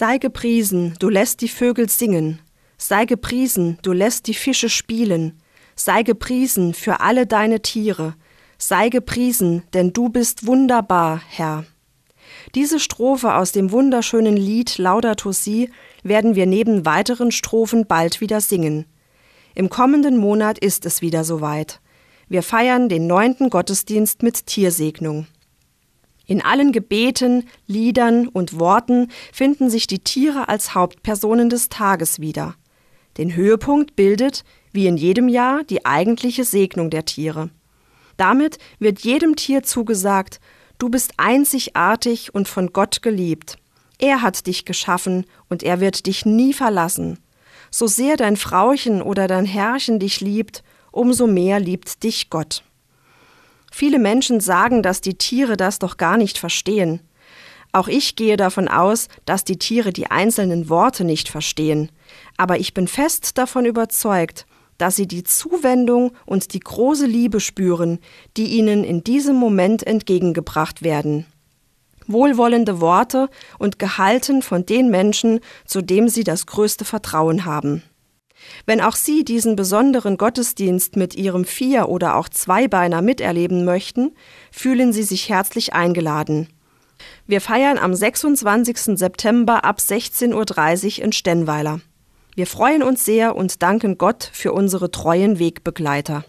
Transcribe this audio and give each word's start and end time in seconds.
Sei 0.00 0.18
gepriesen, 0.18 0.94
du 1.00 1.08
lässt 1.08 1.40
die 1.40 1.48
Vögel 1.48 1.88
singen, 1.88 2.38
sei 2.76 3.04
gepriesen, 3.04 3.78
du 3.82 3.90
lässt 3.90 4.28
die 4.28 4.34
Fische 4.34 4.68
spielen, 4.68 5.42
sei 5.74 6.04
gepriesen 6.04 6.72
für 6.72 7.00
alle 7.00 7.26
deine 7.26 7.62
Tiere, 7.62 8.14
sei 8.58 8.90
gepriesen, 8.90 9.64
denn 9.74 9.92
du 9.92 10.08
bist 10.08 10.46
wunderbar, 10.46 11.20
Herr. 11.28 11.64
Diese 12.54 12.78
Strophe 12.78 13.34
aus 13.34 13.50
dem 13.50 13.72
wunderschönen 13.72 14.36
Lied 14.36 14.78
Laudato 14.78 15.32
Si 15.32 15.68
werden 16.04 16.36
wir 16.36 16.46
neben 16.46 16.86
weiteren 16.86 17.32
Strophen 17.32 17.84
bald 17.84 18.20
wieder 18.20 18.40
singen. 18.40 18.84
Im 19.56 19.68
kommenden 19.68 20.16
Monat 20.16 20.60
ist 20.60 20.86
es 20.86 21.02
wieder 21.02 21.24
soweit. 21.24 21.80
Wir 22.28 22.44
feiern 22.44 22.88
den 22.88 23.08
neunten 23.08 23.50
Gottesdienst 23.50 24.22
mit 24.22 24.46
Tiersegnung. 24.46 25.26
In 26.28 26.44
allen 26.44 26.72
Gebeten, 26.72 27.48
Liedern 27.66 28.28
und 28.28 28.60
Worten 28.60 29.10
finden 29.32 29.70
sich 29.70 29.86
die 29.86 30.00
Tiere 30.00 30.48
als 30.48 30.74
Hauptpersonen 30.74 31.48
des 31.48 31.70
Tages 31.70 32.20
wieder. 32.20 32.54
Den 33.16 33.34
Höhepunkt 33.34 33.96
bildet, 33.96 34.44
wie 34.70 34.86
in 34.86 34.98
jedem 34.98 35.28
Jahr, 35.28 35.64
die 35.64 35.86
eigentliche 35.86 36.44
Segnung 36.44 36.90
der 36.90 37.06
Tiere. 37.06 37.48
Damit 38.18 38.58
wird 38.78 39.00
jedem 39.00 39.36
Tier 39.36 39.62
zugesagt, 39.62 40.38
du 40.76 40.90
bist 40.90 41.14
einzigartig 41.16 42.34
und 42.34 42.46
von 42.46 42.74
Gott 42.74 43.00
geliebt. 43.00 43.56
Er 43.98 44.20
hat 44.20 44.46
dich 44.46 44.66
geschaffen 44.66 45.24
und 45.48 45.62
er 45.62 45.80
wird 45.80 46.04
dich 46.04 46.26
nie 46.26 46.52
verlassen. 46.52 47.18
So 47.70 47.86
sehr 47.86 48.18
dein 48.18 48.36
Frauchen 48.36 49.00
oder 49.00 49.28
dein 49.28 49.46
Herrchen 49.46 49.98
dich 49.98 50.20
liebt, 50.20 50.62
umso 50.92 51.26
mehr 51.26 51.58
liebt 51.58 52.02
dich 52.02 52.28
Gott. 52.28 52.64
Viele 53.70 53.98
Menschen 53.98 54.40
sagen, 54.40 54.82
dass 54.82 55.00
die 55.00 55.14
Tiere 55.14 55.56
das 55.56 55.78
doch 55.78 55.96
gar 55.96 56.16
nicht 56.16 56.38
verstehen. 56.38 57.00
Auch 57.72 57.88
ich 57.88 58.16
gehe 58.16 58.36
davon 58.36 58.68
aus, 58.68 59.08
dass 59.26 59.44
die 59.44 59.58
Tiere 59.58 59.92
die 59.92 60.10
einzelnen 60.10 60.68
Worte 60.68 61.04
nicht 61.04 61.28
verstehen. 61.28 61.90
Aber 62.36 62.58
ich 62.58 62.72
bin 62.72 62.88
fest 62.88 63.36
davon 63.36 63.66
überzeugt, 63.66 64.46
dass 64.78 64.96
sie 64.96 65.06
die 65.06 65.24
Zuwendung 65.24 66.12
und 66.24 66.54
die 66.54 66.60
große 66.60 67.06
Liebe 67.06 67.40
spüren, 67.40 67.98
die 68.36 68.46
ihnen 68.46 68.84
in 68.84 69.04
diesem 69.04 69.36
Moment 69.36 69.86
entgegengebracht 69.86 70.82
werden. 70.82 71.26
Wohlwollende 72.06 72.80
Worte 72.80 73.28
und 73.58 73.78
gehalten 73.78 74.40
von 74.40 74.64
den 74.64 74.88
Menschen, 74.88 75.40
zu 75.66 75.82
dem 75.82 76.08
sie 76.08 76.24
das 76.24 76.46
größte 76.46 76.86
Vertrauen 76.86 77.44
haben. 77.44 77.82
Wenn 78.66 78.80
auch 78.80 78.96
Sie 78.96 79.24
diesen 79.24 79.56
besonderen 79.56 80.16
Gottesdienst 80.16 80.96
mit 80.96 81.14
Ihrem 81.14 81.44
Vier- 81.44 81.88
oder 81.88 82.16
auch 82.16 82.28
Zweibeiner 82.28 83.02
miterleben 83.02 83.64
möchten, 83.64 84.12
fühlen 84.50 84.92
Sie 84.92 85.02
sich 85.02 85.28
herzlich 85.28 85.74
eingeladen. 85.74 86.48
Wir 87.26 87.40
feiern 87.40 87.78
am 87.78 87.94
26. 87.94 88.98
September 88.98 89.64
ab 89.64 89.78
16.30 89.78 90.98
Uhr 90.98 91.04
in 91.04 91.12
Stenweiler. 91.12 91.80
Wir 92.34 92.46
freuen 92.46 92.82
uns 92.82 93.04
sehr 93.04 93.36
und 93.36 93.62
danken 93.62 93.98
Gott 93.98 94.30
für 94.32 94.52
unsere 94.52 94.90
treuen 94.90 95.38
Wegbegleiter. 95.38 96.24